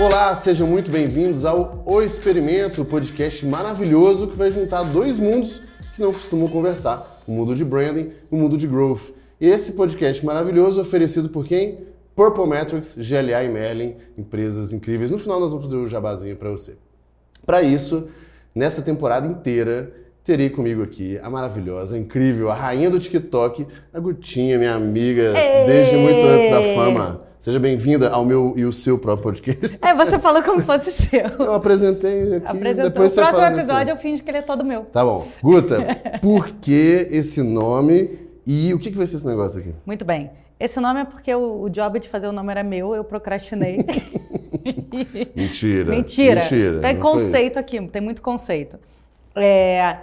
[0.00, 5.60] Olá, sejam muito bem-vindos ao O Experimento, o podcast maravilhoso que vai juntar dois mundos
[5.94, 9.12] que não costumam conversar: o mundo de branding o mundo de growth.
[9.38, 11.80] Esse podcast maravilhoso oferecido por quem?
[12.16, 15.10] Purple Metrics, GLA e Merlin, empresas incríveis.
[15.10, 16.78] No final nós vamos fazer o jabazinho para você.
[17.44, 18.08] Para isso,
[18.54, 19.92] nessa temporada inteira,
[20.24, 25.66] terei comigo aqui a maravilhosa, incrível, a rainha do TikTok, a Gutinha, minha amiga, Ei!
[25.66, 27.29] desde muito antes da fama.
[27.40, 29.78] Seja bem-vinda ao meu e o seu próprio podcast.
[29.80, 31.26] É, você falou como fosse seu.
[31.38, 32.90] Eu apresentei aqui, Apresentou.
[32.90, 34.82] depois o você próximo fala do episódio eu finjo que ele é todo meu.
[34.84, 35.26] Tá bom.
[35.42, 35.78] Guta,
[36.20, 39.74] por que esse nome e o que, que vai ser esse negócio aqui?
[39.86, 40.30] Muito bem.
[40.60, 43.78] Esse nome é porque o, o job de fazer o nome era meu, eu procrastinei.
[45.34, 45.90] Mentira.
[45.90, 46.42] Mentira.
[46.42, 46.80] Mentira.
[46.80, 48.78] Tem conceito aqui, tem muito conceito.
[49.34, 49.96] É,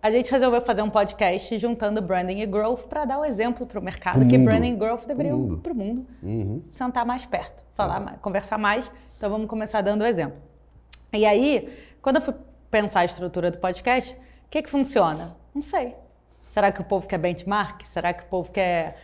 [0.00, 3.80] a gente resolveu fazer um podcast juntando branding e growth para dar o exemplo para
[3.80, 4.46] o mercado Pro que mundo.
[4.46, 6.06] branding e growth deveriam para o mundo.
[6.22, 6.62] Uhum.
[6.68, 8.90] sentar mais perto, falar mais, conversar mais.
[9.16, 10.38] Então vamos começar dando o exemplo.
[11.12, 12.34] E aí, quando eu fui
[12.70, 15.36] pensar a estrutura do podcast, o que que funciona?
[15.54, 15.94] Não sei.
[16.46, 17.82] Será que o povo quer benchmark?
[17.86, 18.96] Será que o povo quer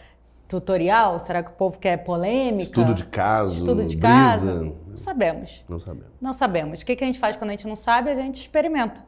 [0.47, 1.19] tutorial?
[1.19, 2.63] Será que o povo quer polêmica?
[2.63, 3.55] Estudo de caso.
[3.57, 4.01] Estudo de brisa.
[4.15, 4.63] casa?
[4.87, 5.65] Não sabemos.
[5.69, 6.07] Não sabemos.
[6.21, 6.81] Não sabemos.
[6.83, 8.11] O que, que a gente faz quando a gente não sabe?
[8.11, 9.05] A gente experimenta.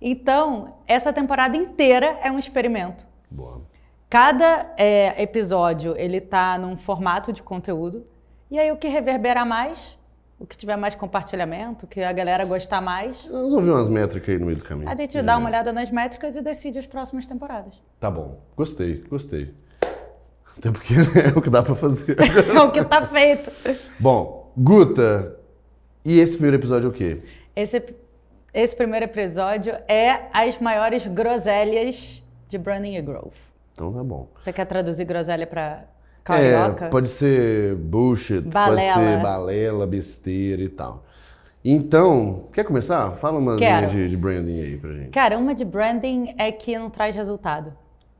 [0.00, 3.06] Então, essa temporada inteira é um experimento.
[3.30, 3.60] Boa.
[4.08, 8.06] Cada é, episódio ele tá num formato de conteúdo
[8.50, 9.98] e aí o que reverberar mais,
[10.38, 13.90] o que tiver mais compartilhamento, o que a galera gostar mais, Nós vamos ver umas
[13.90, 14.88] métricas aí no meio do caminho.
[14.88, 17.74] a gente dá uma olhada nas métricas e decide as próximas temporadas.
[18.00, 18.40] Tá bom.
[18.56, 19.52] Gostei, gostei.
[20.56, 22.16] Até porque é o que dá pra fazer.
[22.48, 23.50] É o que tá feito.
[24.00, 25.36] bom, Guta,
[26.04, 27.22] e esse primeiro episódio é o quê?
[27.54, 27.80] Esse,
[28.52, 33.36] esse primeiro episódio é as maiores groselhas de branding e growth.
[33.72, 34.28] Então tá bom.
[34.34, 35.84] Você quer traduzir groselha para
[36.24, 36.86] carioca?
[36.86, 38.94] É, pode ser bullshit, pode Balela.
[38.94, 41.04] ser balela, besteira e tal.
[41.64, 43.12] Então, quer começar?
[43.12, 45.10] Fala uma de, de branding aí pra gente.
[45.10, 47.72] Cara, uma de branding é que não traz resultado.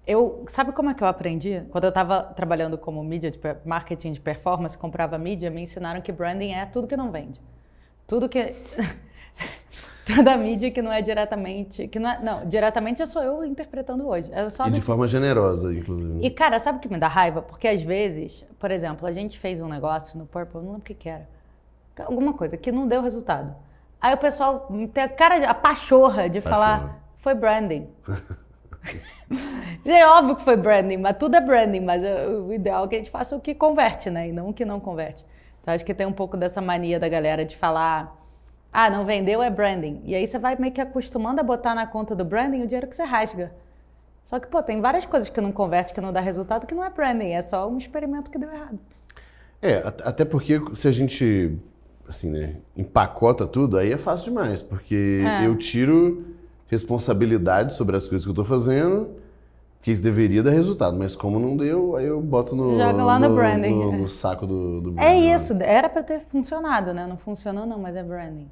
[0.07, 1.63] Eu, sabe como é que eu aprendi?
[1.71, 6.11] Quando eu estava trabalhando como mídia de marketing de performance, comprava mídia, me ensinaram que
[6.11, 7.41] branding é tudo que não vende.
[8.07, 8.55] Tudo que
[10.05, 14.31] toda mídia que não é diretamente, que não é, não, diretamente sou eu interpretando hoje.
[14.33, 16.25] É só E de forma generosa, inclusive.
[16.25, 17.43] E cara, sabe o que me dá raiva?
[17.43, 20.83] Porque às vezes, por exemplo, a gente fez um negócio no Purple, não lembro o
[20.83, 21.29] que que era.
[21.99, 23.55] Alguma coisa que não deu resultado.
[24.01, 26.67] Aí o pessoal tem a cara, a pachorra de Pachorra.
[26.67, 27.89] falar, foi branding.
[29.85, 32.03] Já é óbvio que foi branding, mas tudo é branding, mas
[32.47, 34.29] o ideal é que a gente faça o que converte, né?
[34.29, 35.25] E não o que não converte.
[35.61, 38.17] Então acho que tem um pouco dessa mania da galera de falar,
[38.73, 40.01] ah, não vendeu é branding.
[40.05, 42.87] E aí você vai meio que acostumando a botar na conta do branding o dinheiro
[42.87, 43.53] que você rasga.
[44.25, 46.85] Só que, pô, tem várias coisas que não converte, que não dá resultado, que não
[46.85, 48.79] é branding, é só um experimento que deu errado.
[49.63, 51.59] É, at- até porque se a gente,
[52.07, 55.47] assim, né, empacota tudo, aí é fácil demais, porque É.
[55.47, 56.27] eu tiro
[56.69, 59.09] responsabilidade sobre as coisas que eu tô fazendo,
[59.81, 63.19] que isso deveria dar resultado, mas como não deu, aí eu boto no, Joga lá
[63.19, 63.71] no branding.
[63.75, 65.35] no, no saco do, do É branding, né?
[65.37, 67.07] isso, era pra ter funcionado, né?
[67.07, 68.49] Não funcionou não, mas é branding.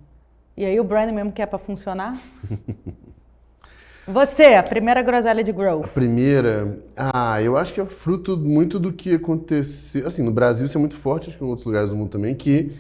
[0.57, 2.19] E aí o branding mesmo que é pra funcionar?
[4.07, 5.89] Você, a primeira groselha de A growth.
[5.89, 10.07] primeira, ah, eu acho que é fruto muito do que aconteceu.
[10.07, 12.35] Assim, no Brasil isso é muito forte, acho que em outros lugares do mundo também,
[12.35, 12.73] que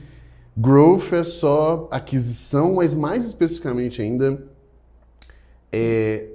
[0.56, 4.40] growth é só aquisição, mas mais especificamente ainda
[5.72, 6.26] é,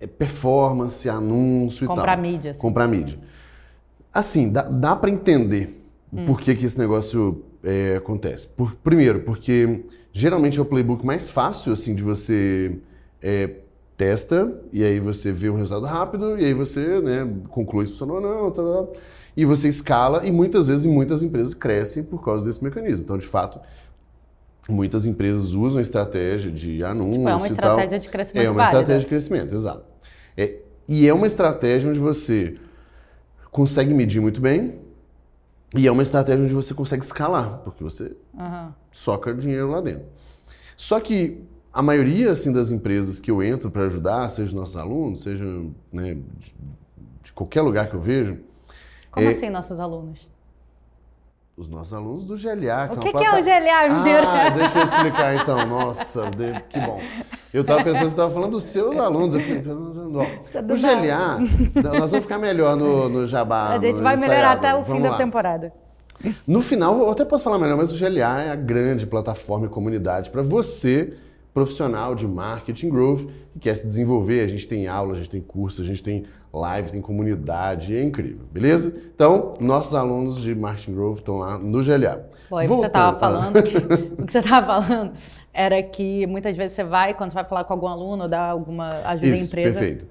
[0.00, 2.22] é performance, anúncio e Comprar tal.
[2.22, 2.50] mídia.
[2.52, 2.60] assim.
[2.60, 3.18] Comprar mídia.
[4.12, 8.48] Assim, dá, dá para entender o porquê que esse negócio é, acontece.
[8.48, 9.84] Por- primeiro, porque
[10.16, 12.78] geralmente é o playbook mais fácil, assim, de você
[13.20, 13.50] é,
[13.98, 18.16] testa, e aí você vê um resultado rápido, e aí você né, conclui se funcionou
[18.16, 18.98] ou não, tá, tá, tá.
[19.36, 23.04] e você escala, e muitas vezes muitas empresas crescem por causa desse mecanismo.
[23.04, 23.60] Então, de fato,
[24.66, 27.68] muitas empresas usam estratégia de anúncio Tipo, é uma e tal.
[27.72, 28.78] estratégia de crescimento É uma válida.
[28.80, 29.84] estratégia de crescimento, exato.
[30.34, 30.54] É,
[30.88, 32.54] e é uma estratégia onde você
[33.50, 34.85] consegue medir muito bem
[35.76, 38.74] e é uma estratégia onde você consegue escalar, porque você Aham.
[38.90, 40.06] soca dinheiro lá dentro.
[40.76, 41.42] Só que
[41.72, 45.44] a maioria assim, das empresas que eu entro para ajudar, seja os nossos alunos, seja
[45.92, 46.54] né, de,
[47.24, 48.38] de qualquer lugar que eu vejo,
[49.10, 50.28] Como É- assim, nossos alunos?
[51.56, 52.88] Os nossos alunos do GLA.
[52.90, 54.26] O uma que, que é o GLA, mineiro?
[54.28, 55.66] Ah, deixa eu explicar então.
[55.66, 57.00] Nossa, de- que bom.
[57.52, 59.34] Eu tava pensando que você estava falando dos seus alunos.
[59.34, 63.70] Eu falei, é o GLA, nós vamos ficar melhor no, no Jabá.
[63.70, 64.66] a gente vai melhorar ensaiado.
[64.66, 65.16] até o fim Vamos da lá.
[65.16, 65.72] temporada.
[66.46, 69.68] No final, eu até posso falar melhor, mas o GLA é a grande plataforma e
[69.68, 71.14] comunidade para você,
[71.56, 74.42] profissional de marketing growth, que quer se desenvolver.
[74.42, 78.04] A gente tem aula, a gente tem curso, a gente tem live, tem comunidade, é
[78.04, 78.94] incrível, beleza?
[79.14, 82.28] Então, nossos alunos de Marketing Growth estão lá no GLA.
[82.50, 83.74] Bom, e você estava falando que,
[84.20, 85.12] o que você estava falando
[85.50, 88.90] era que muitas vezes você vai, quando você vai falar com algum aluno, dar alguma
[89.06, 89.80] ajuda Isso, à empresa.
[89.80, 90.06] Perfeito.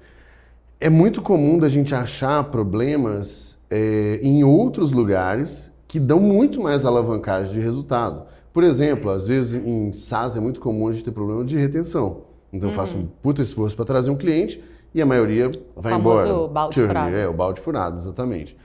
[0.80, 6.84] É muito comum da gente achar problemas é, em outros lugares que dão muito mais
[6.84, 8.34] alavancagem de resultado.
[8.56, 12.22] Por exemplo, às vezes em SaaS é muito comum a gente ter problema de retenção.
[12.50, 13.08] Então eu faço um Uhum.
[13.22, 14.64] puta esforço para trazer um cliente
[14.94, 16.48] e a maioria vai embora.
[16.48, 17.14] balde Churn, furado.
[17.16, 18.56] É, o balde furado, exatamente.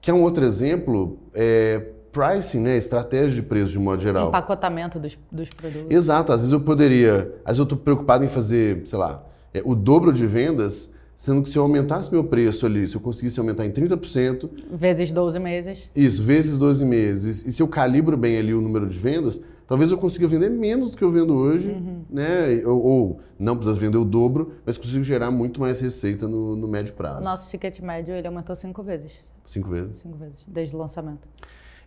[0.00, 2.78] Que é um outro exemplo, é pricing, né?
[2.78, 4.28] Estratégia de preço de modo geral.
[4.28, 5.90] Empacotamento dos, dos produtos.
[5.90, 9.22] Exato, às vezes eu poderia, às vezes eu estou preocupado em fazer, sei lá,
[9.52, 13.00] é, o dobro de vendas, sendo que se eu aumentasse meu preço ali, se eu
[13.00, 15.82] conseguisse aumentar em 30%, Vezes 12 meses.
[15.94, 19.90] isso, vezes 12 meses, e se eu calibro bem ali o número de vendas, talvez
[19.90, 22.02] eu consiga vender menos do que eu vendo hoje, Uhum.
[22.10, 22.62] né?
[22.66, 26.68] Ou, ou não precisa vender o dobro, mas consigo gerar muito mais receita no, no
[26.68, 27.22] médio prazo.
[27.24, 29.12] nosso ticket médio ele aumentou cinco vezes.
[29.44, 29.98] Cinco vezes.
[30.00, 31.26] Cinco vezes, desde o lançamento.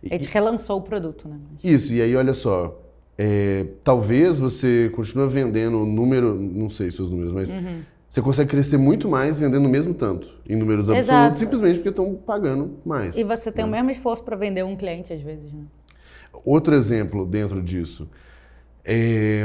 [0.02, 1.36] E- A gente relançou o produto, né?
[1.62, 2.80] Isso, e aí olha só,
[3.16, 7.80] é, talvez você continue vendendo o número, não sei seus números, mas Uhum.
[8.10, 11.38] Você consegue crescer muito mais vendendo o mesmo tanto, em números absolutos, Exato.
[11.38, 13.16] simplesmente porque estão pagando mais.
[13.16, 15.62] E você tem o mesmo esforço para vender um cliente, às vezes, né?
[16.44, 18.08] Outro exemplo dentro disso
[18.84, 19.44] é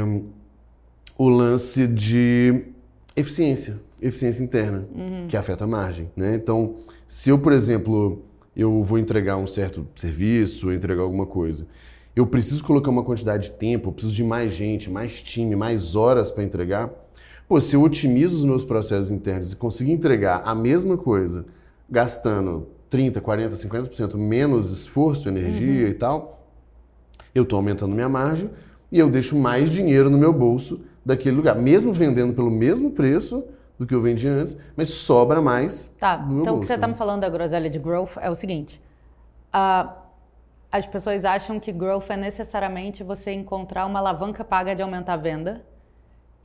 [1.16, 2.64] o lance de
[3.14, 4.88] eficiência, eficiência interna,
[5.28, 6.34] que afeta a margem, né?
[6.34, 8.24] Então, se eu, por exemplo,
[8.56, 11.68] eu vou entregar um certo serviço, entregar alguma coisa,
[12.16, 15.94] eu preciso colocar uma quantidade de tempo, eu preciso de mais gente, mais time, mais
[15.94, 17.05] horas para entregar.
[17.48, 21.46] Pô, se eu otimizo os meus processos internos e conseguir entregar a mesma coisa,
[21.88, 26.44] gastando 30, 40, 50% menos esforço, energia e tal,
[27.34, 28.50] eu estou aumentando minha margem
[28.90, 33.44] e eu deixo mais dinheiro no meu bolso daquele lugar, mesmo vendendo pelo mesmo preço
[33.78, 35.92] do que eu vendia antes, mas sobra mais.
[36.00, 36.94] Tá, então o que você está né?
[36.94, 38.80] me falando da groselha de growth é o seguinte.
[39.52, 40.02] ah,
[40.70, 45.16] as pessoas acham que growth é necessariamente você encontrar uma alavanca paga de aumentar a
[45.16, 45.64] venda.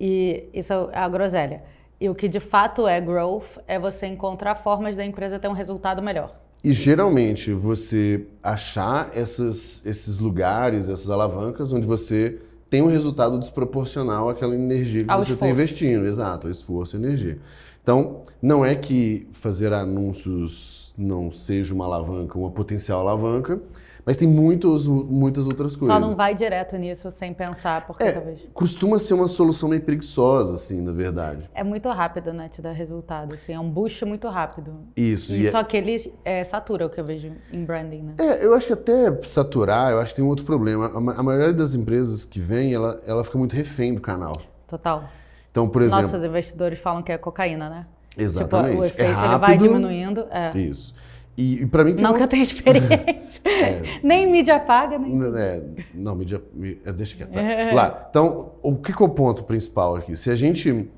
[0.03, 1.61] E isso é a groselha.
[1.99, 5.53] E o que de fato é growth é você encontrar formas da empresa ter um
[5.53, 6.35] resultado melhor.
[6.63, 14.27] E geralmente você achar essas, esses lugares, essas alavancas, onde você tem um resultado desproporcional
[14.27, 16.07] àquela energia que Ao você está investindo.
[16.07, 17.37] Exato, esforço e energia.
[17.83, 23.61] Então, não é que fazer anúncios não seja uma alavanca, uma potencial alavanca,
[24.05, 25.93] mas tem muitos, muitas outras coisas.
[25.95, 28.39] Só não vai direto nisso sem pensar, porque É, talvez.
[28.53, 31.49] costuma ser uma solução meio preguiçosa, assim, na verdade.
[31.53, 32.49] É muito rápido, né?
[32.49, 33.35] Te dar resultado.
[33.35, 34.73] Assim, é um boost muito rápido.
[34.95, 35.33] Isso.
[35.35, 38.13] E e é- só que ele é, satura o que eu vejo em branding, né?
[38.17, 40.87] É, eu acho que até saturar, eu acho que tem um outro problema.
[40.87, 44.41] A, a maioria das empresas que vem, ela, ela fica muito refém do canal.
[44.67, 45.03] Total.
[45.51, 47.85] Então, por exemplo, Nossos investidores falam que é cocaína, né?
[48.17, 48.71] exatamente.
[48.71, 49.39] Tipo, o efeito é ele rápido.
[49.39, 50.25] vai diminuindo.
[50.31, 50.57] É.
[50.57, 50.93] Isso.
[51.37, 53.41] E, e para mim Não uma- que eu tenha experiência.
[54.03, 55.17] Nem mídia paga, nem.
[55.37, 55.63] É,
[55.93, 57.31] não, mídia, mi- é, deixa quieto.
[57.33, 57.73] vai.
[57.73, 58.07] Lá.
[58.09, 60.15] Então, o que, que é o ponto principal aqui?
[60.17, 60.89] Se a gente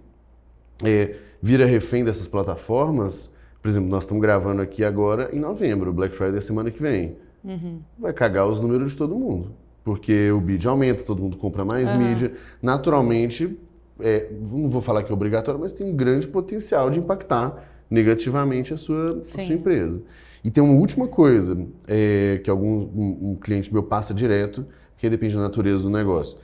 [0.83, 3.31] é, vira refém dessas plataformas,
[3.62, 7.15] por exemplo, nós estamos gravando aqui agora em novembro, Black Friday é semana que vem.
[7.44, 7.79] Uhum.
[8.00, 9.51] Vai cagar os números de todo mundo.
[9.83, 11.97] Porque o bid aumenta, todo mundo compra mais Aham.
[12.00, 12.31] mídia.
[12.62, 13.57] Naturalmente,
[14.00, 18.73] é, não vou falar que é obrigatório, mas tem um grande potencial de impactar negativamente
[18.73, 20.01] a sua, a sua empresa.
[20.43, 21.55] E tem uma última coisa
[21.87, 24.65] é, que algum um, um cliente meu passa direto,
[24.97, 26.38] que depende da natureza do negócio,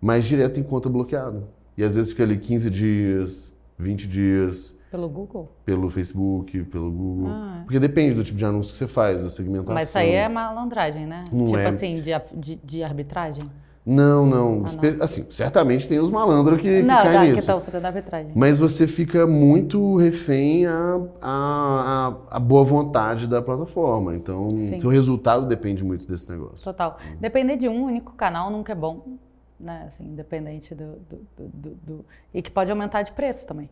[0.00, 1.46] mas direto em conta bloqueado.
[1.76, 5.52] E às vezes fica ali 15 dias, 20 dias Pelo Google.
[5.64, 7.28] pelo Facebook, pelo Google.
[7.28, 7.62] Ah.
[7.64, 9.74] Porque depende do tipo de anúncio que você faz, da segmentação.
[9.74, 11.24] Mas isso aí é malandragem, né?
[11.30, 11.66] Não tipo é.
[11.66, 13.42] assim, de, de, de arbitragem.
[13.86, 14.64] Não, não.
[14.64, 15.04] Ah, não.
[15.04, 17.38] Assim, certamente tem os malandros que, que não, caem tá, que nisso.
[17.40, 18.32] estão fazendo arbitragem.
[18.34, 24.14] Mas você fica muito refém à, à, à- boa vontade da plataforma.
[24.16, 24.80] Então, Sim.
[24.80, 26.64] seu resultado depende muito desse negócio.
[26.64, 26.98] Total.
[27.20, 29.18] Depender de um único canal nunca é bom,
[29.60, 29.84] né?
[29.86, 33.68] Assim, independente do, do- do- do- E que pode aumentar de preço também.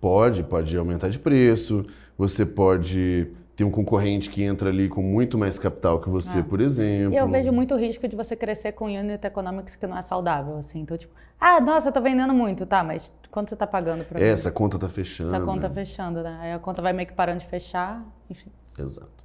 [0.00, 1.84] Pode, pode aumentar de preço,
[2.16, 6.44] você pode ter um concorrente que entra ali com muito mais capital que você, Ah.
[6.44, 7.14] por exemplo.
[7.14, 10.58] E eu vejo muito risco de você crescer com unit economics que não é saudável,
[10.58, 10.80] assim.
[10.80, 14.20] Então, tipo, ah, nossa, eu tô vendendo muito, tá, mas quanto você tá pagando pra
[14.20, 14.26] mim?
[14.26, 15.34] Essa conta tá fechando.
[15.34, 15.74] Essa conta né?
[15.74, 16.38] fechando, né?
[16.42, 18.50] Aí a conta vai meio que parando de fechar, enfim.
[18.78, 19.24] Exato.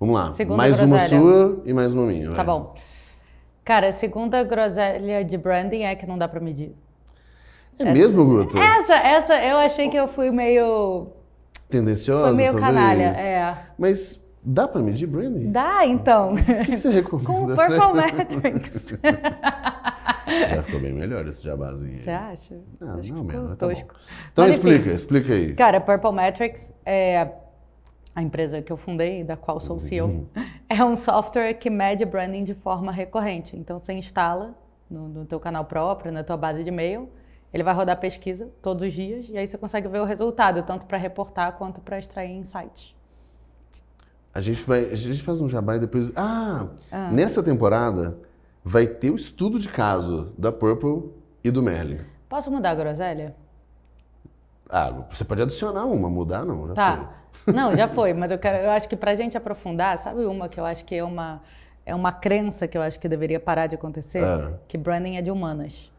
[0.00, 0.30] Vamos lá.
[0.32, 1.20] Segunda mais uma groselha.
[1.20, 2.30] sua e mais uma minha.
[2.30, 2.46] Tá vai.
[2.46, 2.74] bom.
[3.64, 6.74] Cara, a segunda groselha de branding é que não dá pra medir.
[7.78, 8.58] É mesmo, Guto?
[8.58, 11.12] Essa, essa, eu achei que eu fui meio.
[11.68, 12.66] Tendenciosa, Foi meio talvez?
[12.74, 13.56] canalha, é.
[13.78, 15.50] Mas dá pra medir branding?
[15.52, 16.32] Dá, então.
[16.34, 17.28] O que que você recomenda?
[17.28, 18.98] Com Purple Metrics.
[20.50, 21.94] Já ficou bem melhor esse jabazinho.
[21.96, 22.54] Você acha?
[22.80, 23.72] Ah, Acho que não, mesmo, tá bom.
[23.74, 23.94] tosco.
[24.32, 24.68] Então Mas, enfim.
[24.68, 25.54] explica, explica aí.
[25.54, 27.28] Cara, Purple Metrics é
[28.14, 30.28] a empresa que eu fundei, da qual sou CEO,
[30.68, 33.56] é um software que mede branding de forma recorrente.
[33.56, 34.54] Então você instala
[34.90, 37.08] no, no teu canal próprio, na tua base de e-mail,
[37.52, 40.86] ele vai rodar pesquisa todos os dias e aí você consegue ver o resultado, tanto
[40.86, 42.94] para reportar quanto para extrair insights.
[44.34, 46.12] A gente vai, a gente faz um jabá e depois.
[46.14, 46.66] Ah,
[47.10, 48.18] nessa temporada
[48.62, 51.10] vai ter o estudo de caso da Purple
[51.42, 52.00] e do Merlin.
[52.28, 53.34] Posso mudar a groselha?
[54.68, 57.14] Ah, você pode adicionar uma, mudar não, já Tá.
[57.46, 60.58] Não, já foi, mas eu quero, eu acho que pra gente aprofundar, sabe uma que
[60.58, 61.40] eu acho que é uma
[61.86, 64.52] é uma crença que eu acho que deveria parar de acontecer, Ah.
[64.66, 65.90] que branding é de humanas.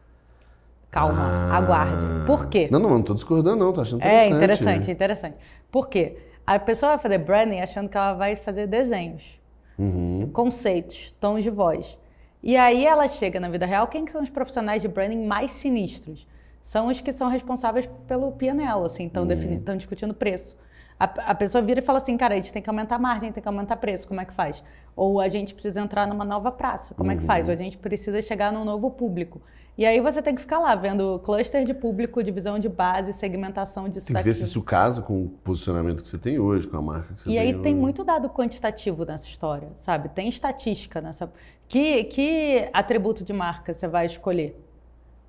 [0.90, 1.56] Calma, Ah.
[1.56, 2.26] aguarde.
[2.26, 2.68] Por quê?
[2.70, 4.36] Não, não, não tô discordando não, tô achando É interessante.
[4.36, 5.36] interessante, interessante.
[5.70, 6.16] Por quê?
[6.46, 9.38] A pessoa vai fazer branding achando que ela vai fazer desenhos,
[9.78, 10.28] Uhum.
[10.32, 11.96] conceitos, tons de voz.
[12.42, 15.52] E aí ela chega na vida real, quem que são os profissionais de branding mais
[15.52, 16.26] sinistros?
[16.62, 19.76] São os que são responsáveis pelo PNL, assim, estão Uhum.
[19.76, 20.56] discutindo preço.
[21.00, 23.32] A, a pessoa vira e fala assim, cara, a gente tem que aumentar a margem,
[23.32, 24.62] tem que aumentar preço, como é que faz?
[24.94, 27.48] Ou a gente precisa entrar numa nova praça, como é que faz?
[27.48, 29.40] Ou a gente precisa chegar num novo público.
[29.78, 33.88] E aí você tem que ficar lá vendo cluster de público, divisão de base, segmentação
[33.88, 36.76] disso Tem que ver se isso casa com o posicionamento que você tem hoje, com
[36.76, 37.80] a marca que você E tem aí tem hoje.
[37.80, 40.10] muito dado quantitativo nessa história, sabe?
[40.10, 41.32] Tem estatística nessa.
[41.66, 44.54] Que, que atributo de marca você vai escolher?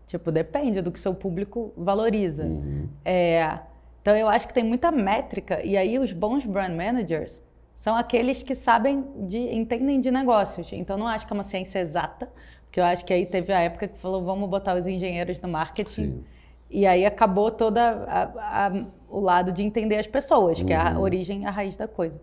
[0.06, 2.44] Tipo, depende do que seu público valoriza.
[2.44, 2.90] Uhum.
[3.06, 3.58] É,
[4.02, 7.42] então eu acho que tem muita métrica, e aí os bons brand managers
[7.76, 10.72] são aqueles que sabem de, entendem de negócios.
[10.74, 12.30] Então não acho que é uma ciência exata,
[12.66, 15.50] porque eu acho que aí teve a época que falou, vamos botar os engenheiros no
[15.50, 15.90] marketing.
[16.04, 16.24] Sim.
[16.70, 20.98] E aí acabou toda a- a- o lado de entender as pessoas, que é a
[21.00, 22.22] origem, a raiz da coisa.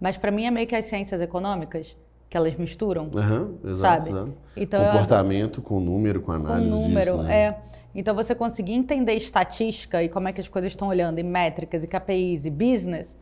[0.00, 1.96] Mas para mim é meio que as ciências econômicas,
[2.28, 4.10] que elas misturam, Aham, exato, sabe?
[4.10, 4.32] exato.
[4.56, 7.34] Então eu- Comportamento com número, com com análise número, disso, né?
[7.36, 7.58] é.
[7.94, 11.82] Então você conseguir entender estatística e como é que as coisas estão olhando, e métricas,
[11.82, 13.16] e KPIs, e business,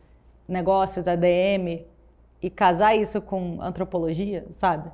[0.47, 1.85] negócios, ADM,
[2.41, 4.91] e casar isso com antropologia, sabe?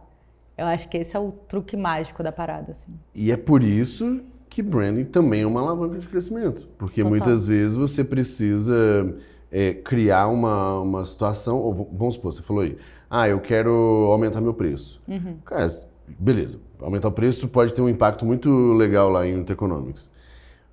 [0.58, 2.94] Eu acho que esse é o truque mágico da parada, assim.
[3.16, 6.68] E é por isso que branding também é uma alavanca de crescimento.
[6.78, 7.10] Porque Total.
[7.10, 9.16] muitas vezes você precisa
[9.52, 11.58] é, criar uma, uma situação.
[11.58, 12.78] Ou, vamos supor, você falou aí,
[13.16, 13.72] ah, eu quero
[14.12, 15.00] aumentar meu preço.
[15.08, 15.38] Uhum.
[15.46, 15.68] Cara,
[16.08, 20.10] beleza, aumentar o preço pode ter um impacto muito legal lá em Economics.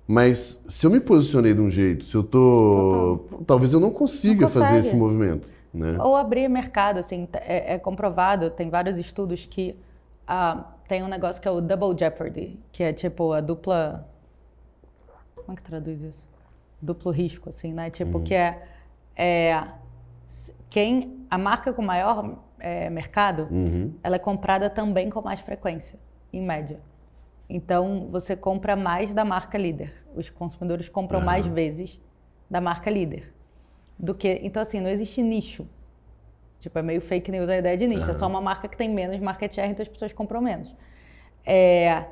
[0.07, 3.27] Mas se eu me posicionei de um jeito, se eu tô.
[3.45, 5.47] Talvez eu não consiga Não fazer esse movimento.
[5.71, 5.95] Né?
[6.01, 9.75] Ou abrir mercado, assim, é, é comprovado, tem vários estudos que
[10.27, 14.09] ah, tem um negócio que é o double jeopardy, que é tipo a dupla...
[15.35, 16.23] Como é que traduz isso?
[16.81, 17.91] Duplo risco, assim, né?
[17.91, 18.63] Tipo, que é,
[19.15, 19.63] é
[20.71, 21.19] quem...
[21.29, 23.93] A marca com maior é, mercado, Uhum.
[24.03, 25.97] ela é comprada também com mais frequência,
[26.33, 26.79] em média.
[27.49, 29.93] Então, você compra mais da marca líder.
[30.15, 31.99] Os consumidores compram mais vezes
[32.49, 33.33] da marca líder.
[33.97, 35.65] Do que, então, assim, não existe nicho.
[36.59, 38.09] Tipo, é meio fake news a ideia de nicho.
[38.09, 40.75] É só uma marca que tem menos market share, então as pessoas compram menos.
[41.45, 42.05] É,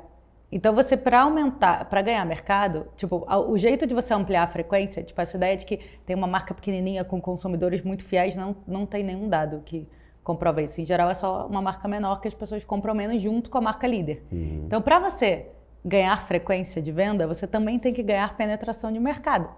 [0.52, 5.02] então, você, para aumentar, para ganhar mercado, tipo, o jeito de você ampliar a frequência,
[5.02, 8.84] tipo, essa ideia de que tem uma marca pequenininha com consumidores muito fiéis, não, não
[8.84, 9.88] tem nenhum dado que
[10.24, 10.80] comprova isso.
[10.80, 13.60] Em geral, é só uma marca menor que as pessoas compram menos junto com a
[13.60, 14.24] marca líder.
[14.66, 15.46] Então, para você
[15.84, 19.48] ganhar frequência de venda, você também tem que ganhar penetração de mercado.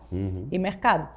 [0.53, 1.09] E mercado.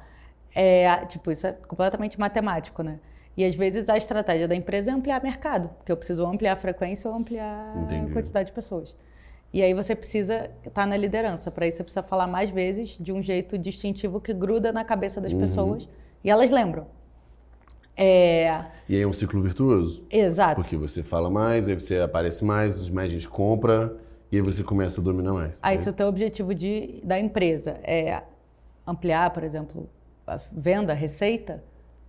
[0.54, 2.98] É, tipo, isso é completamente matemático, né?
[3.36, 6.56] E às vezes a estratégia da empresa é ampliar mercado, porque eu preciso ampliar a
[6.56, 8.10] frequência ou ampliar Entendi.
[8.10, 8.96] a quantidade de pessoas.
[9.52, 11.50] E aí você precisa estar na liderança.
[11.50, 15.20] Para isso você precisa falar mais vezes de um jeito distintivo que gruda na cabeça
[15.20, 15.88] das pessoas
[16.22, 16.86] e elas lembram.
[17.96, 20.04] É, E aí é um ciclo virtuoso.
[20.10, 20.56] exato.
[20.56, 23.96] Porque você fala mais, aí você aparece mais, mais gente compra,
[24.30, 25.58] e aí você começa a dominar mais.
[25.62, 28.22] Aí, se o teu objetivo de, da empresa é
[28.86, 29.88] ampliar, por exemplo,
[30.26, 31.62] a venda, a receita,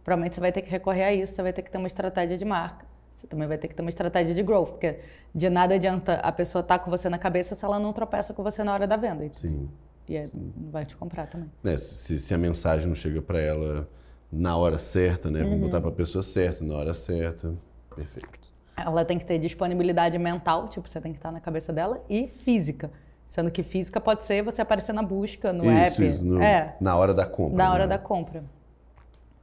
[0.03, 2.37] provavelmente você vai ter que recorrer a isso, você vai ter que ter uma estratégia
[2.37, 2.86] de marca.
[3.17, 4.99] Você também vai ter que ter uma estratégia de growth, porque
[5.33, 8.43] de nada adianta a pessoa estar com você na cabeça se ela não tropeça com
[8.43, 9.27] você na hora da venda.
[9.33, 9.67] Sim.
[10.07, 11.49] E aí não vai te comprar também.
[11.65, 13.89] É, se, se a mensagem não chega para ela
[14.31, 15.41] na hora certa, né?
[15.41, 15.49] Uhum.
[15.49, 17.55] Vamos botar para a pessoa certa, na hora certa.
[17.95, 18.47] Perfeito.
[18.77, 22.27] Ela tem que ter disponibilidade mental, tipo, você tem que estar na cabeça dela, e
[22.27, 22.91] física.
[23.25, 26.07] Sendo que física pode ser você aparecer na busca, no isso, app.
[26.07, 27.57] isso, no- É, na hora da compra.
[27.57, 27.97] na hora né?
[27.97, 28.43] da compra.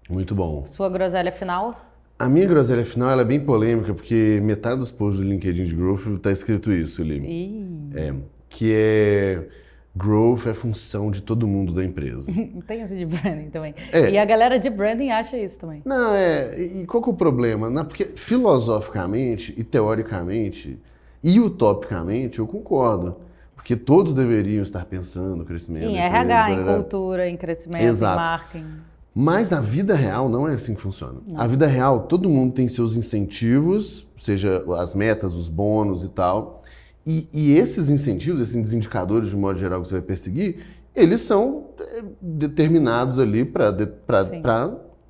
[0.09, 0.65] Muito bom.
[0.67, 1.77] Sua groselha final?
[2.19, 6.21] A minha groselha final é bem polêmica, porque metade dos posts do LinkedIn de Growth
[6.23, 7.03] tá escrito isso.
[7.03, 7.91] Ih.
[7.95, 8.15] É,
[8.49, 9.49] que é
[9.97, 12.31] Growth é função de todo mundo da empresa.
[12.67, 13.75] Tem esse de branding também.
[13.93, 14.11] É.
[14.11, 15.83] E a galera de branding acha isso também.
[15.85, 16.61] Não, é.
[16.61, 17.69] E qual que é o problema?
[17.69, 20.79] Não, porque filosoficamente e teoricamente,
[21.23, 23.17] E utopicamente eu concordo.
[23.55, 25.85] Porque todos deveriam estar pensando no crescimento.
[25.87, 26.75] Em da empresa, RH, em blá.
[26.75, 28.13] cultura, em crescimento, Exato.
[28.13, 28.94] em marketing.
[29.15, 31.21] Mas na vida real não é assim que funciona.
[31.37, 36.65] A vida real, todo mundo tem seus incentivos, seja as metas, os bônus e tal.
[37.07, 40.67] E, e esses incentivos, esses indicadores de modo geral que você vai perseguir,
[40.97, 43.77] eles são eh, determinados ali para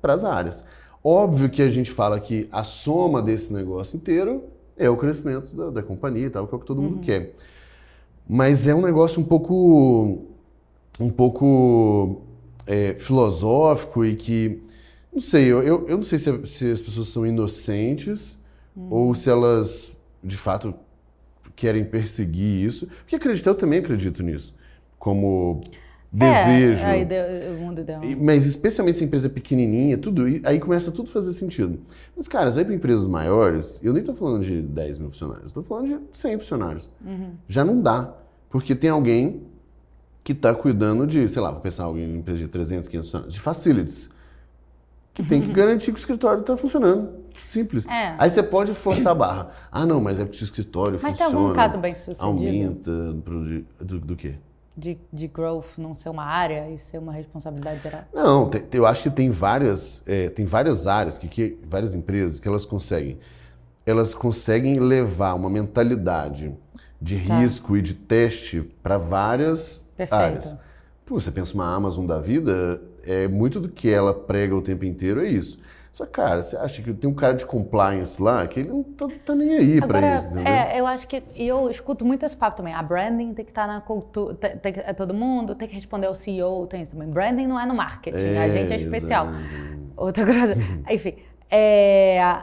[0.03, 0.63] as áreas.
[1.03, 4.43] Óbvio que a gente fala que a soma desse negócio inteiro
[4.77, 7.33] é o crescimento da, da companhia e tal, que é o que todo mundo quer.
[8.27, 10.25] Mas é um negócio um pouco
[10.99, 12.21] um pouco
[12.67, 14.61] é, filosófico e que
[15.13, 18.37] não sei, eu, eu, eu não sei se, se as pessoas são inocentes
[18.89, 19.87] ou se elas
[20.23, 20.73] de fato
[21.55, 22.87] querem perseguir isso.
[22.99, 24.53] Porque acreditar, eu também acredito nisso.
[24.99, 25.61] Como
[26.11, 26.81] desejo.
[26.81, 27.15] É, a ide-
[27.57, 28.01] o mundo ideal.
[28.19, 31.79] Mas especialmente se a empresa é pequenininha, tudo, aí começa tudo a fazer sentido.
[32.15, 35.47] Mas, cara, você vai para empresas maiores, eu nem estou falando de 10 mil funcionários,
[35.47, 36.89] estou falando de 100 funcionários.
[37.47, 38.13] Já não dá,
[38.49, 39.43] porque tem alguém
[40.25, 43.33] que está cuidando de, sei lá, vou pensar alguém em empresa de 300, 500 funcionários,
[43.35, 44.09] de facilities,
[45.13, 47.23] que tem que garantir que o escritório está funcionando.
[47.37, 47.85] Simples.
[47.85, 48.15] É.
[48.17, 49.49] Aí você pode forçar a barra.
[49.71, 51.43] Ah, não, mas é porque o escritório Mas tem funciona.
[51.45, 54.35] algum caso bem sucedido Aumenta do, do quê?
[54.75, 58.01] de, de growth não ser uma área e ser uma responsabilidade geral?
[58.13, 62.39] Não, tem- eu acho que tem várias, é, tem várias áreas, que, que- várias empresas
[62.41, 63.17] que elas conseguem.
[63.85, 66.51] Elas conseguem levar uma mentalidade
[67.01, 67.37] de Tá.
[67.39, 70.13] risco e de teste para várias Perfeito.
[70.21, 70.57] áreas.
[71.05, 74.83] Pô, você pensa uma Amazon da vida, é muito do que ela prega o tempo
[74.85, 75.57] inteiro é isso.
[75.93, 79.07] Só, cara, você acha que tem um cara de compliance lá que ele não tá,
[79.23, 80.51] tá nem aí para isso, entendeu?
[80.53, 82.73] é, eu acho que e eu escuto muito esse papo também.
[82.73, 85.73] A branding tem que estar na cultura, tem, tem que- é todo mundo, tem que
[85.75, 87.07] responder ao CEO, tem isso também.
[87.09, 89.25] Branding não é no marketing, a gente é especial.
[89.25, 89.45] exato.
[89.95, 90.55] Outra coisa.
[90.91, 91.15] Enfim,
[91.49, 92.41] é,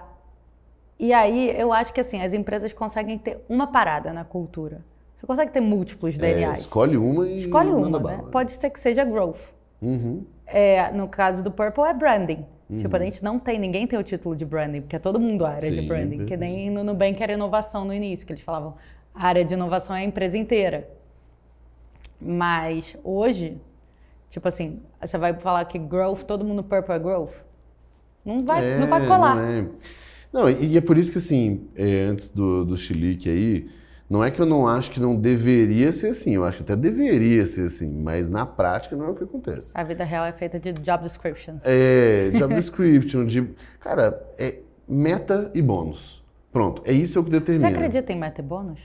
[0.98, 4.80] e aí eu acho que assim as empresas conseguem ter uma parada na cultura.
[5.22, 6.60] Você consegue ter múltiplos É, DNAs.
[6.62, 8.24] escolhe uma e Escolhe uma, né?
[8.32, 9.38] Pode ser que seja growth.
[9.80, 10.24] Uhum.
[10.44, 12.44] É, no caso do Purple é branding.
[12.76, 15.44] Tipo, a gente não tem, ninguém tem o título de branding, porque é todo mundo
[15.44, 16.24] a área de Sim, branding.
[16.24, 16.40] Que perfeito.
[16.40, 18.74] nem no Nubank era inovação no início, que eles falavam,
[19.14, 20.88] a área de inovação é a empresa inteira.
[22.20, 23.58] Mas hoje,
[24.28, 27.34] tipo assim, você vai falar que growth, todo mundo Purple é growth?
[28.24, 29.36] Não vai, É, não vai colar.
[29.36, 29.66] Não, é.
[30.32, 33.68] Não, e e é por isso que, assim, é, antes do, do chilique aí,
[34.12, 36.76] não é que eu não acho que não deveria ser assim, eu acho que até
[36.76, 39.72] deveria ser assim, mas na prática não é o que acontece.
[39.74, 41.62] A vida real é feita de job descriptions.
[41.64, 43.48] É, job description, de.
[43.80, 46.22] Cara, é meta e bônus.
[46.52, 47.68] Pronto, é isso que Você determina.
[47.70, 48.80] acredita em meta e bônus?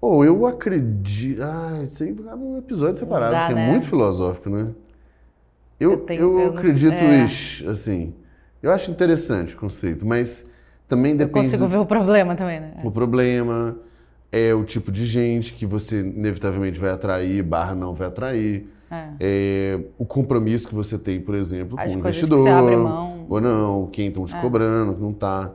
[0.00, 1.42] Ou eu acredito.
[1.42, 3.66] Ah, isso aí é um episódio separado, Dá, porque né?
[3.66, 4.68] é muito filosófico, né?
[5.80, 7.24] Eu, Eu tenho- eu não- acredito, é.
[7.24, 8.14] ish, assim.
[8.62, 10.48] Eu acho interessante o conceito, mas
[10.94, 12.74] também Eu depende consigo do ver o problema também, né?
[12.82, 13.76] o problema,
[14.30, 18.68] é o tipo de gente que você inevitavelmente vai atrair, barra não vai atrair.
[18.90, 19.08] É.
[19.18, 22.38] É, o compromisso que você tem, por exemplo, As com o investidor.
[22.40, 23.26] você abre mão.
[23.28, 25.52] Ou não, quem estão te cobrando, que não está.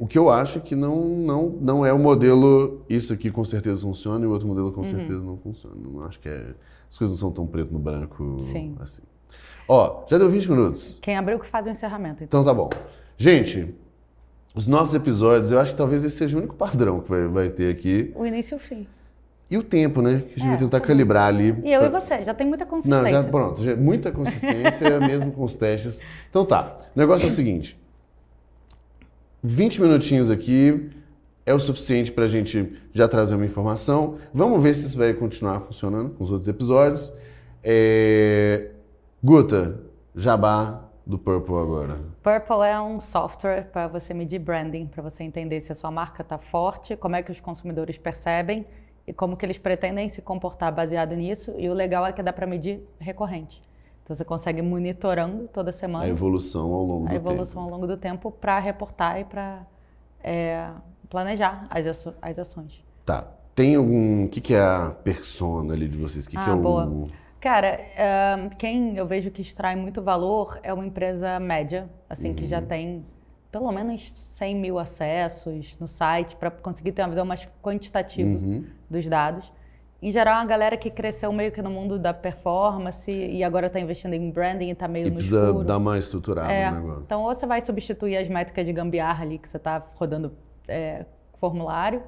[0.00, 3.44] o que eu acho é que não, não, não é o modelo, isso aqui com
[3.44, 5.76] certeza funciona e o outro modelo com certeza não funciona.
[5.76, 6.54] Não acho que é,
[6.88, 8.74] as coisas não são tão preto no branco Sim.
[8.80, 9.02] assim.
[9.68, 10.98] Ó, já deu 20 minutos.
[11.00, 12.40] Quem abriu que faz o encerramento, então.
[12.40, 12.70] Então tá bom.
[13.16, 13.74] Gente,
[14.54, 17.48] os nossos episódios, eu acho que talvez esse seja o único padrão que vai, vai
[17.50, 18.12] ter aqui.
[18.14, 18.86] O início e o fim.
[19.50, 20.22] E o tempo, né?
[20.28, 21.54] Que a gente É, vai tentar tá calibrar ali.
[21.62, 23.02] E eu pra- e você, já tem muita consistência.
[23.02, 23.62] Não, já pronto.
[23.62, 26.00] Já, muita consistência, mesmo com os testes.
[26.30, 26.78] Então tá.
[26.94, 27.78] O negócio é o seguinte:
[29.42, 30.88] 20 minutinhos aqui
[31.44, 34.16] é o suficiente pra gente já trazer uma informação.
[34.32, 37.12] Vamos ver se isso vai continuar funcionando com os outros episódios.
[37.62, 38.70] É...
[39.22, 39.80] Guta,
[40.16, 42.00] jabá do Purple agora.
[42.22, 46.22] Purple é um software para você medir branding, para você entender se a sua marca
[46.22, 48.66] está forte, como é que os consumidores percebem
[49.06, 51.52] e como que eles pretendem se comportar baseado nisso.
[51.58, 53.62] E o legal é que dá para medir recorrente.
[54.02, 57.60] Então você consegue monitorando toda semana A evolução ao longo a do evolução tempo.
[57.60, 59.66] ao longo do tempo para reportar e para
[61.08, 62.82] planejar as, as ações.
[63.04, 63.26] Tá.
[63.54, 64.24] Tem algum.
[64.24, 66.26] O que, que é a persona ali de vocês?
[66.26, 66.58] O que, que Ah, é o.
[66.60, 67.06] boa.
[67.44, 72.46] Cara, ahn, quem eu vejo que extrai muito valor é uma empresa média, assim, que
[72.46, 72.64] já Uhum.
[72.66, 73.04] tem
[73.52, 78.64] pelo menos 100 mil acessos no site para conseguir ter uma visão mais quantitativa Uhum.
[78.88, 79.52] dos dados.
[80.00, 83.66] Em geral, é uma galera que cresceu meio que no mundo da performance e agora
[83.66, 85.64] está investindo em branding e está meio E no precisa escuro.
[85.64, 87.02] dar uma estruturada É, no negócio.
[87.04, 90.32] então, ou você vai substituir as métricas de gambiarra ali que você está rodando
[90.66, 91.04] é,
[91.34, 92.02] formulário,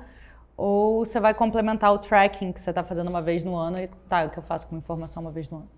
[0.56, 3.88] ou você vai complementar o tracking que você está fazendo uma vez no ano e
[4.08, 5.68] tá, o que eu faço com informação uma vez no ano.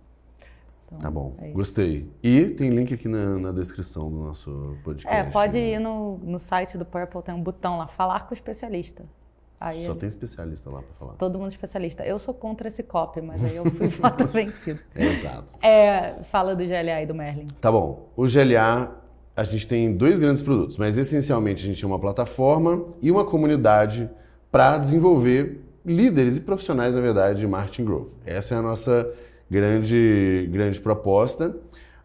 [0.87, 2.11] Então, Tá bom, é gostei.
[2.23, 5.15] E tem link aqui na, na descrição do nosso podcast.
[5.29, 8.35] É, pode ir no, no site do Purple, tem um botão lá, falar com o
[8.35, 9.05] especialista.
[9.61, 11.13] Aí Só ele- tem especialista lá pra falar.
[11.15, 12.05] todo mundo especialista.
[12.07, 14.81] Eu sou contra esse copy, mas aí eu fui voto vencido.
[14.95, 15.55] É, exato.
[15.61, 17.49] É, fala do GLA e do Merlin.
[17.61, 18.09] Tá bom.
[18.17, 18.97] O GLA,
[19.37, 23.25] a gente tem dois grandes produtos, mas essencialmente a gente tem uma plataforma e uma
[23.25, 24.09] comunidade
[24.51, 28.09] para desenvolver líderes e profissionais, na verdade, de marketing growth.
[28.25, 29.11] Essa é a nossa
[29.51, 31.57] grande, grande proposta.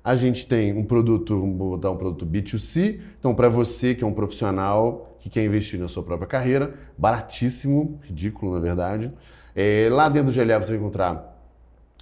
[0.03, 4.08] A gente tem um produto, vou botar um produto B2C, então para você que é
[4.08, 9.12] um profissional que quer investir na sua própria carreira, baratíssimo, ridículo na verdade.
[9.56, 11.39] É, lá dentro do GLA você vai encontrar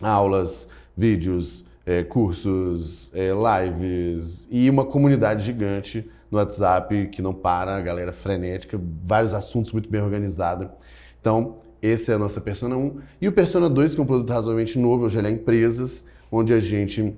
[0.01, 7.75] aulas, vídeos, é, cursos, é, lives e uma comunidade gigante no WhatsApp que não para,
[7.75, 10.69] a galera frenética, vários assuntos muito bem organizados.
[11.19, 12.99] Então, esse é a nossa Persona 1.
[13.19, 16.53] E o Persona 2, que é um produto razoavelmente novo, é o GLA Empresas, onde
[16.53, 17.13] a gente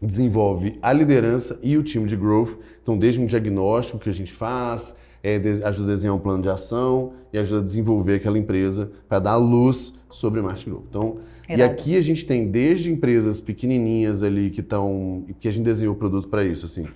[0.00, 2.58] desenvolve a liderança e o time de growth.
[2.82, 6.48] Então, desde um diagnóstico que a gente faz, é, ajuda a desenhar um plano de
[6.48, 10.84] ação e ajuda a desenvolver aquela empresa para dar luz sobre marketing growth.
[10.88, 15.64] Então, e aqui a gente tem desde empresas pequenininhas ali que estão, que a gente
[15.64, 16.86] desenhou o produto para isso, assim,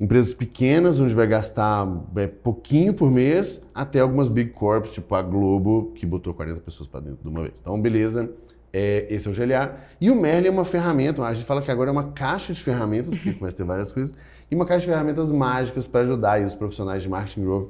[0.00, 1.86] empresas pequenas onde vai gastar
[2.16, 6.88] é, pouquinho por mês, até algumas big corps, tipo a Globo, que botou 40 pessoas
[6.88, 7.60] para dentro de uma vez.
[7.60, 8.32] Então, beleza.
[8.72, 9.76] É, esse é o GLA.
[10.00, 12.62] E o Merlin é uma ferramenta, a gente fala que agora é uma caixa de
[12.62, 14.16] ferramentas, porque começa a ter várias coisas,
[14.50, 17.68] e uma caixa de ferramentas mágicas para ajudar os profissionais de marketing growth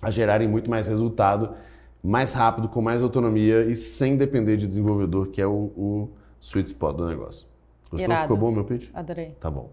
[0.00, 1.54] a gerarem muito mais resultado,
[2.02, 6.08] mais rápido, com mais autonomia e sem depender de desenvolvedor, que é o, o
[6.40, 7.46] sweet spot do negócio.
[7.90, 8.08] Gostou?
[8.08, 8.22] Irado.
[8.22, 8.90] Ficou bom meu pitch?
[8.94, 9.36] Adorei.
[9.40, 9.70] Tá bom.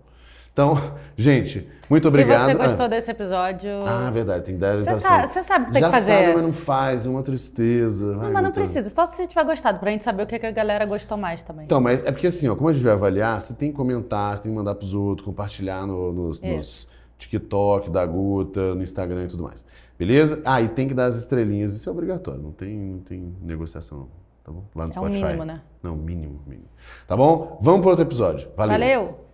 [0.52, 0.76] Então,
[1.18, 2.48] gente, muito obrigado.
[2.52, 3.70] Se você gostou ah, desse episódio.
[3.86, 5.10] ah, verdade, tem que dar Você orientação.
[5.12, 6.12] sabe, você sabe o que tem Já que fazer.
[6.14, 8.12] sabe, mas não faz, é uma tristeza.
[8.14, 8.90] Não, Vai, mas não precisa.
[8.90, 11.42] Só se você tiver gostado, pra gente saber o que, que a galera gostou mais
[11.44, 11.66] também.
[11.66, 14.38] Então, mas é porque assim, ó, como a gente vai avaliar, você tem que comentar,
[14.38, 19.26] você tem que mandar pros outros, compartilhar no- nos, nos TikTok da Guta, no Instagram
[19.26, 19.66] e tudo mais.
[19.98, 20.42] Beleza?
[20.46, 23.98] Ah, e tem que dar as estrelinhas, isso é obrigatório, não tem, não tem negociação,
[24.00, 24.08] não.
[24.44, 24.64] Tá bom?
[24.74, 25.24] Lá no é o Spotify.
[25.26, 25.62] mínimo, né?
[25.84, 26.68] Não, mínimo, mínimo.
[27.08, 27.60] Tá bom?
[27.62, 28.48] Vamos para outro episódio.
[28.56, 28.72] Valeu.
[28.80, 29.29] Valeu.